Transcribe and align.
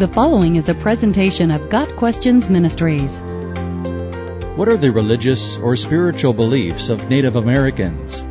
The 0.00 0.08
following 0.08 0.56
is 0.56 0.70
a 0.70 0.74
presentation 0.74 1.50
of 1.50 1.68
Got 1.68 1.94
Questions 1.96 2.48
Ministries. 2.48 3.20
What 4.56 4.66
are 4.66 4.78
the 4.78 4.90
religious 4.90 5.58
or 5.58 5.76
spiritual 5.76 6.32
beliefs 6.32 6.88
of 6.88 7.10
Native 7.10 7.36
Americans? 7.36 8.22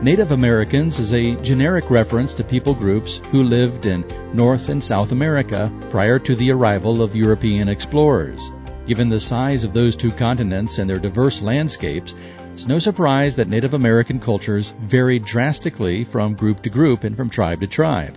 Native 0.00 0.30
Americans 0.30 1.00
is 1.00 1.12
a 1.12 1.34
generic 1.42 1.90
reference 1.90 2.34
to 2.34 2.44
people 2.44 2.72
groups 2.72 3.16
who 3.32 3.42
lived 3.42 3.86
in 3.86 4.04
North 4.32 4.68
and 4.68 4.82
South 4.82 5.10
America 5.10 5.72
prior 5.90 6.20
to 6.20 6.36
the 6.36 6.52
arrival 6.52 7.02
of 7.02 7.16
European 7.16 7.68
explorers. 7.68 8.52
Given 8.86 9.08
the 9.08 9.18
size 9.18 9.64
of 9.64 9.72
those 9.72 9.96
two 9.96 10.12
continents 10.12 10.78
and 10.78 10.88
their 10.88 11.00
diverse 11.00 11.42
landscapes, 11.42 12.14
it's 12.52 12.68
no 12.68 12.78
surprise 12.78 13.34
that 13.34 13.48
Native 13.48 13.74
American 13.74 14.20
cultures 14.20 14.72
varied 14.82 15.24
drastically 15.24 16.04
from 16.04 16.34
group 16.34 16.60
to 16.60 16.70
group 16.70 17.02
and 17.02 17.16
from 17.16 17.28
tribe 17.28 17.60
to 17.60 17.66
tribe. 17.66 18.16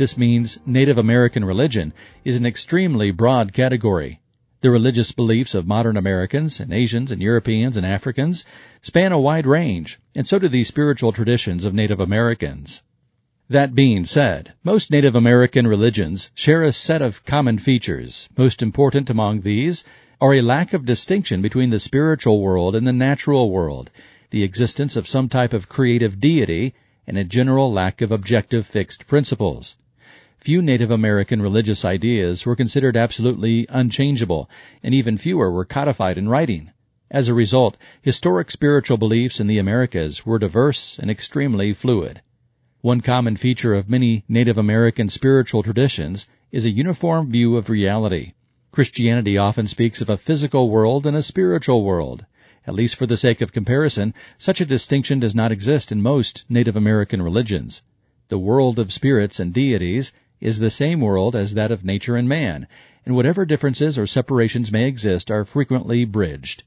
This 0.00 0.16
means 0.16 0.58
Native 0.64 0.96
American 0.96 1.44
religion 1.44 1.92
is 2.24 2.38
an 2.38 2.46
extremely 2.46 3.10
broad 3.10 3.52
category. 3.52 4.22
The 4.62 4.70
religious 4.70 5.12
beliefs 5.12 5.54
of 5.54 5.66
modern 5.66 5.98
Americans 5.98 6.58
and 6.58 6.72
Asians 6.72 7.10
and 7.10 7.20
Europeans 7.20 7.76
and 7.76 7.84
Africans 7.84 8.46
span 8.80 9.12
a 9.12 9.20
wide 9.20 9.46
range, 9.46 10.00
and 10.14 10.26
so 10.26 10.38
do 10.38 10.48
the 10.48 10.64
spiritual 10.64 11.12
traditions 11.12 11.66
of 11.66 11.74
Native 11.74 12.00
Americans. 12.00 12.82
That 13.50 13.74
being 13.74 14.06
said, 14.06 14.54
most 14.64 14.90
Native 14.90 15.14
American 15.14 15.66
religions 15.66 16.32
share 16.34 16.62
a 16.62 16.72
set 16.72 17.02
of 17.02 17.22
common 17.26 17.58
features. 17.58 18.26
Most 18.38 18.62
important 18.62 19.10
among 19.10 19.42
these 19.42 19.84
are 20.18 20.32
a 20.32 20.40
lack 20.40 20.72
of 20.72 20.86
distinction 20.86 21.42
between 21.42 21.68
the 21.68 21.78
spiritual 21.78 22.40
world 22.40 22.74
and 22.74 22.86
the 22.86 22.94
natural 22.94 23.50
world, 23.50 23.90
the 24.30 24.44
existence 24.44 24.96
of 24.96 25.06
some 25.06 25.28
type 25.28 25.52
of 25.52 25.68
creative 25.68 26.18
deity, 26.18 26.72
and 27.06 27.18
a 27.18 27.22
general 27.24 27.70
lack 27.70 28.00
of 28.00 28.10
objective 28.10 28.66
fixed 28.66 29.06
principles. 29.06 29.76
Few 30.40 30.62
Native 30.62 30.90
American 30.90 31.42
religious 31.42 31.84
ideas 31.84 32.46
were 32.46 32.56
considered 32.56 32.96
absolutely 32.96 33.66
unchangeable, 33.68 34.48
and 34.82 34.94
even 34.94 35.18
fewer 35.18 35.52
were 35.52 35.66
codified 35.66 36.16
in 36.16 36.30
writing. 36.30 36.70
As 37.10 37.28
a 37.28 37.34
result, 37.34 37.76
historic 38.00 38.50
spiritual 38.50 38.96
beliefs 38.96 39.38
in 39.38 39.48
the 39.48 39.58
Americas 39.58 40.24
were 40.24 40.38
diverse 40.38 40.98
and 40.98 41.10
extremely 41.10 41.74
fluid. 41.74 42.22
One 42.80 43.02
common 43.02 43.36
feature 43.36 43.74
of 43.74 43.90
many 43.90 44.24
Native 44.30 44.56
American 44.56 45.10
spiritual 45.10 45.62
traditions 45.62 46.26
is 46.50 46.64
a 46.64 46.70
uniform 46.70 47.30
view 47.30 47.58
of 47.58 47.68
reality. 47.68 48.32
Christianity 48.72 49.36
often 49.36 49.66
speaks 49.66 50.00
of 50.00 50.08
a 50.08 50.16
physical 50.16 50.70
world 50.70 51.06
and 51.06 51.14
a 51.14 51.22
spiritual 51.22 51.84
world. 51.84 52.24
At 52.66 52.74
least 52.74 52.96
for 52.96 53.04
the 53.04 53.18
sake 53.18 53.42
of 53.42 53.52
comparison, 53.52 54.14
such 54.38 54.62
a 54.62 54.64
distinction 54.64 55.20
does 55.20 55.34
not 55.34 55.52
exist 55.52 55.92
in 55.92 56.00
most 56.00 56.46
Native 56.48 56.76
American 56.76 57.20
religions. 57.20 57.82
The 58.28 58.38
world 58.38 58.78
of 58.78 58.90
spirits 58.90 59.38
and 59.38 59.52
deities 59.52 60.14
is 60.40 60.58
the 60.58 60.70
same 60.70 61.00
world 61.00 61.36
as 61.36 61.54
that 61.54 61.70
of 61.70 61.84
nature 61.84 62.16
and 62.16 62.28
man, 62.28 62.66
and 63.04 63.14
whatever 63.14 63.44
differences 63.44 63.98
or 63.98 64.06
separations 64.06 64.72
may 64.72 64.86
exist 64.86 65.30
are 65.30 65.44
frequently 65.44 66.04
bridged. 66.04 66.64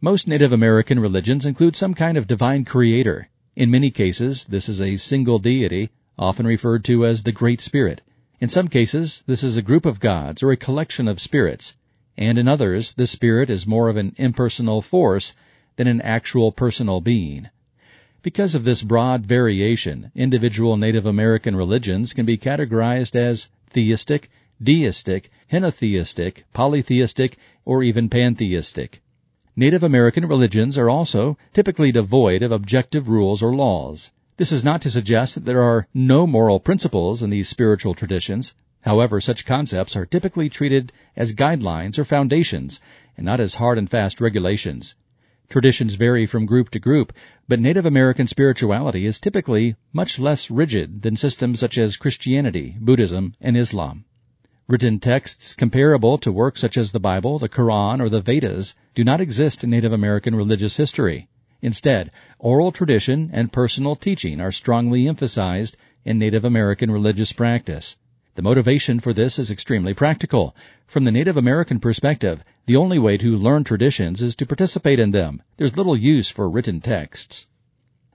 Most 0.00 0.26
Native 0.26 0.52
American 0.52 0.98
religions 0.98 1.46
include 1.46 1.76
some 1.76 1.94
kind 1.94 2.18
of 2.18 2.26
divine 2.26 2.64
creator. 2.64 3.28
In 3.56 3.70
many 3.70 3.90
cases, 3.90 4.44
this 4.44 4.68
is 4.68 4.80
a 4.80 4.96
single 4.96 5.38
deity, 5.38 5.90
often 6.18 6.46
referred 6.46 6.84
to 6.84 7.06
as 7.06 7.22
the 7.22 7.32
Great 7.32 7.60
Spirit. 7.60 8.00
In 8.40 8.48
some 8.48 8.68
cases, 8.68 9.22
this 9.26 9.42
is 9.42 9.56
a 9.56 9.62
group 9.62 9.86
of 9.86 10.00
gods 10.00 10.42
or 10.42 10.50
a 10.50 10.56
collection 10.56 11.08
of 11.08 11.20
spirits, 11.20 11.74
and 12.16 12.38
in 12.38 12.48
others, 12.48 12.94
the 12.94 13.06
spirit 13.06 13.48
is 13.48 13.66
more 13.66 13.88
of 13.88 13.96
an 13.96 14.14
impersonal 14.16 14.82
force 14.82 15.34
than 15.76 15.86
an 15.86 16.00
actual 16.02 16.52
personal 16.52 17.00
being. 17.00 17.48
Because 18.24 18.54
of 18.54 18.64
this 18.64 18.80
broad 18.80 19.26
variation, 19.26 20.10
individual 20.14 20.78
Native 20.78 21.04
American 21.04 21.54
religions 21.54 22.14
can 22.14 22.24
be 22.24 22.38
categorized 22.38 23.14
as 23.14 23.50
theistic, 23.68 24.30
deistic, 24.62 25.30
henotheistic, 25.52 26.44
polytheistic, 26.54 27.36
or 27.66 27.82
even 27.82 28.08
pantheistic. 28.08 29.02
Native 29.54 29.82
American 29.82 30.26
religions 30.26 30.78
are 30.78 30.88
also 30.88 31.36
typically 31.52 31.92
devoid 31.92 32.42
of 32.42 32.50
objective 32.50 33.10
rules 33.10 33.42
or 33.42 33.54
laws. 33.54 34.10
This 34.38 34.52
is 34.52 34.64
not 34.64 34.80
to 34.80 34.90
suggest 34.90 35.34
that 35.34 35.44
there 35.44 35.62
are 35.62 35.86
no 35.92 36.26
moral 36.26 36.60
principles 36.60 37.22
in 37.22 37.28
these 37.28 37.50
spiritual 37.50 37.92
traditions. 37.92 38.54
However, 38.80 39.20
such 39.20 39.44
concepts 39.44 39.96
are 39.96 40.06
typically 40.06 40.48
treated 40.48 40.94
as 41.14 41.34
guidelines 41.34 41.98
or 41.98 42.06
foundations 42.06 42.80
and 43.18 43.26
not 43.26 43.38
as 43.38 43.56
hard 43.56 43.76
and 43.76 43.90
fast 43.90 44.18
regulations. 44.18 44.94
Traditions 45.48 45.94
vary 45.94 46.26
from 46.26 46.46
group 46.46 46.70
to 46.70 46.78
group, 46.78 47.12
but 47.46 47.60
Native 47.60 47.86
American 47.86 48.26
spirituality 48.26 49.06
is 49.06 49.18
typically 49.18 49.76
much 49.92 50.18
less 50.18 50.50
rigid 50.50 51.02
than 51.02 51.16
systems 51.16 51.60
such 51.60 51.76
as 51.78 51.96
Christianity, 51.96 52.76
Buddhism, 52.80 53.34
and 53.40 53.56
Islam. 53.56 54.04
Written 54.66 54.98
texts 54.98 55.54
comparable 55.54 56.16
to 56.18 56.32
works 56.32 56.62
such 56.62 56.78
as 56.78 56.92
the 56.92 56.98
Bible, 56.98 57.38
the 57.38 57.50
Quran, 57.50 58.00
or 58.00 58.08
the 58.08 58.22
Vedas 58.22 58.74
do 58.94 59.04
not 59.04 59.20
exist 59.20 59.62
in 59.62 59.70
Native 59.70 59.92
American 59.92 60.34
religious 60.34 60.78
history. 60.78 61.28
Instead, 61.60 62.10
oral 62.38 62.72
tradition 62.72 63.30
and 63.32 63.52
personal 63.52 63.94
teaching 63.94 64.40
are 64.40 64.50
strongly 64.50 65.06
emphasized 65.06 65.76
in 66.04 66.18
Native 66.18 66.44
American 66.44 66.90
religious 66.90 67.32
practice. 67.32 67.96
The 68.36 68.42
motivation 68.42 68.98
for 68.98 69.12
this 69.12 69.38
is 69.38 69.48
extremely 69.48 69.94
practical. 69.94 70.56
From 70.88 71.04
the 71.04 71.12
Native 71.12 71.36
American 71.36 71.78
perspective, 71.78 72.42
the 72.66 72.74
only 72.74 72.98
way 72.98 73.16
to 73.16 73.36
learn 73.36 73.62
traditions 73.62 74.20
is 74.20 74.34
to 74.34 74.46
participate 74.46 74.98
in 74.98 75.12
them. 75.12 75.40
There's 75.56 75.76
little 75.76 75.96
use 75.96 76.30
for 76.30 76.50
written 76.50 76.80
texts. 76.80 77.46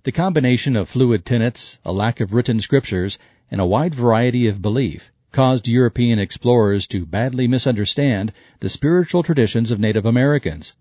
The 0.03 0.12
combination 0.12 0.75
of 0.75 0.90
fluid 0.90 1.24
tenets, 1.24 1.80
a 1.85 1.94
lack 1.94 2.19
of 2.19 2.34
written 2.34 2.59
scriptures, 2.59 3.18
and 3.50 3.62
a 3.62 3.66
wide 3.66 3.96
variety 3.96 4.46
of 4.46 4.62
belief 4.62 5.09
caused 5.31 5.69
European 5.69 6.19
explorers 6.19 6.86
to 6.88 7.06
badly 7.06 7.47
misunderstand 7.47 8.34
the 8.59 8.68
spiritual 8.68 9.24
traditions 9.24 9.72
of 9.72 9.80
Native 9.80 10.06
Americans. 10.06 10.74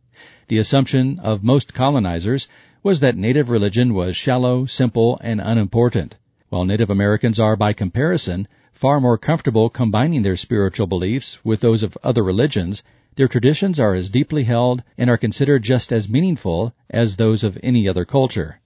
The 0.48 0.58
assumption 0.58 1.20
of 1.20 1.44
most 1.44 1.74
colonizers 1.74 2.48
was 2.82 2.98
that 2.98 3.16
native 3.16 3.50
religion 3.50 3.94
was 3.94 4.16
shallow, 4.16 4.66
simple, 4.66 5.16
and 5.22 5.40
unimportant, 5.40 6.16
while 6.48 6.64
Native 6.64 6.90
Americans 6.90 7.38
are 7.38 7.54
by 7.54 7.72
comparison 7.72 8.48
far 8.78 9.00
more 9.00 9.18
comfortable 9.18 9.68
combining 9.68 10.22
their 10.22 10.36
spiritual 10.36 10.86
beliefs 10.86 11.44
with 11.44 11.58
those 11.58 11.82
of 11.82 11.98
other 12.04 12.22
religions, 12.22 12.84
their 13.16 13.26
traditions 13.26 13.80
are 13.80 13.92
as 13.92 14.08
deeply 14.08 14.44
held 14.44 14.84
and 14.96 15.10
are 15.10 15.16
considered 15.16 15.64
just 15.64 15.92
as 15.92 16.08
meaningful 16.08 16.72
as 16.88 17.16
those 17.16 17.42
of 17.42 17.58
any 17.60 17.88
other 17.88 18.04
culture. 18.04 18.60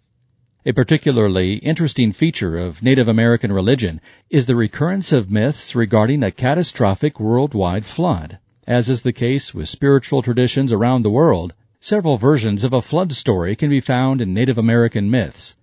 A 0.66 0.72
particularly 0.72 1.54
interesting 1.54 2.12
feature 2.12 2.58
of 2.58 2.82
Native 2.82 3.08
American 3.08 3.50
religion 3.52 4.02
is 4.28 4.44
the 4.44 4.54
recurrence 4.54 5.12
of 5.12 5.30
myths 5.30 5.74
regarding 5.74 6.22
a 6.22 6.30
catastrophic 6.30 7.18
worldwide 7.18 7.86
flood. 7.86 8.38
As 8.66 8.90
is 8.90 9.00
the 9.00 9.14
case 9.14 9.54
with 9.54 9.70
spiritual 9.70 10.20
traditions 10.20 10.74
around 10.74 11.04
the 11.04 11.10
world, 11.10 11.54
several 11.80 12.18
versions 12.18 12.64
of 12.64 12.74
a 12.74 12.82
flood 12.82 13.12
story 13.12 13.56
can 13.56 13.70
be 13.70 13.80
found 13.80 14.20
in 14.20 14.34
Native 14.34 14.58
American 14.58 15.10
myths. 15.10 15.56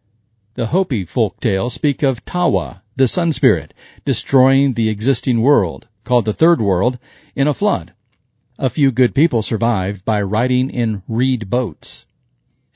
The 0.55 0.66
Hopi 0.73 1.05
folk 1.05 1.39
tales 1.39 1.75
speak 1.75 2.01
of 2.01 2.25
Tawa, 2.25 2.81
the 2.99 3.07
sun 3.07 3.31
spirit, 3.31 3.73
destroying 4.03 4.73
the 4.73 4.89
existing 4.89 5.39
world, 5.41 5.87
called 6.03 6.25
the 6.25 6.33
Third 6.33 6.59
World, 6.59 6.99
in 7.33 7.47
a 7.47 7.53
flood. 7.53 7.93
A 8.57 8.69
few 8.69 8.91
good 8.91 9.15
people 9.15 9.41
survived 9.41 10.03
by 10.03 10.21
riding 10.21 10.69
in 10.69 11.01
reed 11.07 11.49
boats. 11.49 12.05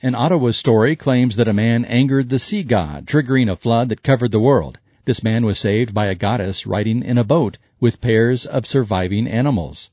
An 0.02 0.14
Ottawa 0.14 0.52
story 0.52 0.96
claims 0.96 1.36
that 1.36 1.46
a 1.46 1.52
man 1.52 1.84
angered 1.84 2.30
the 2.30 2.38
sea 2.38 2.62
god, 2.62 3.06
triggering 3.06 3.50
a 3.50 3.56
flood 3.56 3.90
that 3.90 4.02
covered 4.02 4.32
the 4.32 4.40
world. 4.40 4.78
This 5.04 5.22
man 5.22 5.44
was 5.44 5.58
saved 5.58 5.92
by 5.92 6.06
a 6.06 6.14
goddess 6.14 6.66
riding 6.66 7.02
in 7.02 7.18
a 7.18 7.22
boat 7.22 7.58
with 7.78 8.00
pairs 8.00 8.46
of 8.46 8.66
surviving 8.66 9.26
animals. 9.26 9.90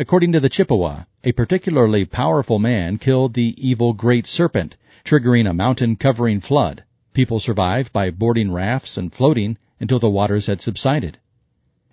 According 0.00 0.32
to 0.32 0.40
the 0.40 0.48
Chippewa, 0.48 1.04
a 1.22 1.30
particularly 1.30 2.04
powerful 2.04 2.58
man 2.58 2.98
killed 2.98 3.34
the 3.34 3.54
evil 3.56 3.92
great 3.92 4.26
serpent, 4.26 4.76
triggering 5.04 5.48
a 5.48 5.54
mountain 5.54 5.94
covering 5.94 6.40
flood. 6.40 6.82
People 7.14 7.38
survived 7.38 7.92
by 7.92 8.10
boarding 8.10 8.50
rafts 8.50 8.98
and 8.98 9.12
floating 9.12 9.56
until 9.78 10.00
the 10.00 10.10
waters 10.10 10.48
had 10.48 10.60
subsided. 10.60 11.18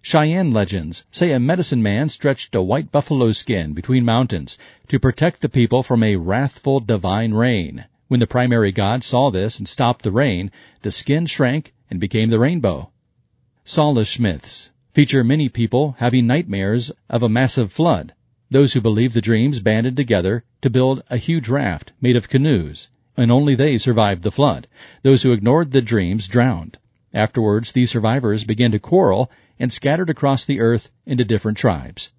Cheyenne 0.02 0.52
legends 0.52 1.06
say 1.12 1.32
a 1.32 1.40
medicine 1.40 1.84
man 1.84 2.10
stretched 2.10 2.56
a 2.56 2.62
white 2.64 2.92
buffalo 2.92 3.32
skin 3.32 3.74
between 3.74 4.04
mountains 4.04 4.58
to 4.88 5.00
protect 5.00 5.42
the 5.42 5.48
people 5.48 5.84
from 5.84 6.02
a 6.02 6.16
wrathful 6.16 6.80
divine 6.80 7.36
rain. 7.36 7.86
When 8.08 8.20
the 8.20 8.26
primary 8.26 8.72
god 8.72 9.04
saw 9.04 9.30
this 9.30 9.60
and 9.60 9.68
stopped 9.68 10.02
the 10.02 10.12
rain, 10.12 10.50
the 10.82 10.90
skin 10.90 11.28
shrank 11.28 11.76
and 11.92 12.00
became 12.00 12.32
the 12.32 12.40
rainbow. 12.40 12.90
Salish 13.64 14.20
myths 14.20 14.72
feature 14.92 15.24
many 15.24 15.50
people 15.50 15.98
having 16.00 16.26
nightmares 16.26 16.92
of 17.12 17.22
a 17.22 17.30
massive 17.30 17.72
flood. 17.72 18.16
Those 18.50 18.74
who 18.74 18.82
believe 18.82 19.14
the 19.14 19.22
dreams 19.22 19.60
banded 19.60 19.96
together 19.96 20.46
to 20.62 20.70
build 20.72 21.04
a 21.12 21.18
huge 21.18 21.48
raft 21.48 21.94
made 22.02 22.16
of 22.16 22.28
canoes 22.28 22.88
and 23.18 23.32
only 23.32 23.56
they 23.56 23.78
survived 23.78 24.24
the 24.24 24.32
flood. 24.32 24.68
Those 25.04 25.24
who 25.24 25.32
ignored 25.32 25.72
the 25.72 25.82
dreams 25.82 26.28
drowned. 26.28 26.78
Afterwards, 27.14 27.72
these 27.72 27.92
survivors 27.92 28.44
began 28.44 28.72
to 28.72 28.80
quarrel 28.80 29.30
and 29.60 29.72
scattered 29.72 30.10
across 30.10 30.46
the 30.46 30.60
earth 30.60 30.92
into 31.06 31.26
different 31.26 31.58
tribes. 31.58 32.14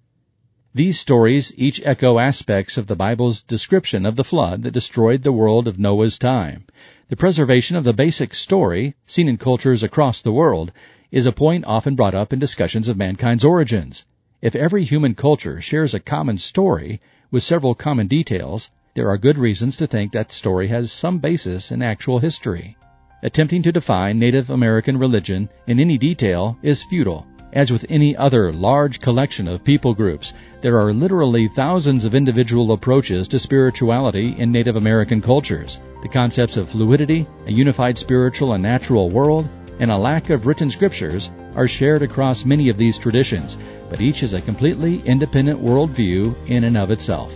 These 0.75 0.99
stories 0.99 1.53
each 1.55 1.81
echo 1.85 2.17
aspects 2.19 2.77
of 2.77 2.87
the 2.87 2.95
Bible's 2.95 3.43
description 3.43 4.05
of 4.05 4.15
the 4.15 4.23
flood 4.23 4.63
that 4.63 4.71
destroyed 4.71 5.21
the 5.21 5.31
world 5.31 5.67
of 5.67 5.77
Noah's 5.77 6.17
time. 6.17 6.65
The 7.09 7.15
preservation 7.15 7.75
of 7.75 7.83
the 7.83 7.93
basic 7.93 8.33
story, 8.33 8.95
seen 9.05 9.27
in 9.27 9.37
cultures 9.37 9.83
across 9.83 10.21
the 10.21 10.31
world, 10.31 10.71
is 11.11 11.27
a 11.27 11.31
point 11.31 11.65
often 11.65 11.93
brought 11.93 12.15
up 12.15 12.33
in 12.33 12.39
discussions 12.39 12.87
of 12.87 12.97
mankind's 12.97 13.43
origins. 13.43 14.05
If 14.41 14.55
every 14.55 14.83
human 14.83 15.13
culture 15.13 15.61
shares 15.61 15.93
a 15.93 15.99
common 15.99 16.39
story 16.39 16.99
with 17.29 17.43
several 17.43 17.75
common 17.75 18.07
details, 18.07 18.71
there 18.95 19.09
are 19.09 19.17
good 19.17 19.39
reasons 19.39 19.75
to 19.75 19.87
think 19.87 20.11
that 20.11 20.31
story 20.31 20.67
has 20.67 20.91
some 20.91 21.17
basis 21.17 21.71
in 21.71 21.81
actual 21.81 22.19
history. 22.19 22.77
Attempting 23.23 23.63
to 23.63 23.71
define 23.71 24.19
Native 24.19 24.51
American 24.51 24.99
religion 24.99 25.49
in 25.65 25.79
any 25.79 25.97
detail 25.97 26.57
is 26.61 26.83
futile. 26.83 27.25
As 27.53 27.71
with 27.71 27.87
any 27.89 28.15
other 28.15 28.51
large 28.51 28.99
collection 28.99 29.47
of 29.47 29.63
people 29.63 29.95
groups, 29.95 30.33
there 30.61 30.79
are 30.79 30.93
literally 30.93 31.47
thousands 31.47 32.05
of 32.05 32.13
individual 32.13 32.71
approaches 32.71 33.27
to 33.29 33.39
spirituality 33.39 34.35
in 34.37 34.51
Native 34.51 34.75
American 34.75 35.21
cultures. 35.21 35.81
The 36.03 36.07
concepts 36.07 36.57
of 36.57 36.69
fluidity, 36.69 37.25
a 37.47 37.51
unified 37.51 37.97
spiritual 37.97 38.53
and 38.53 38.61
natural 38.61 39.09
world, 39.09 39.49
and 39.79 39.89
a 39.89 39.97
lack 39.97 40.29
of 40.29 40.45
written 40.45 40.69
scriptures 40.69 41.31
are 41.55 41.67
shared 41.67 42.03
across 42.03 42.45
many 42.45 42.69
of 42.69 42.77
these 42.77 42.99
traditions, 42.99 43.57
but 43.89 44.01
each 44.01 44.21
is 44.21 44.33
a 44.33 44.41
completely 44.41 45.01
independent 45.05 45.59
worldview 45.59 46.35
in 46.47 46.63
and 46.65 46.77
of 46.77 46.91
itself. 46.91 47.35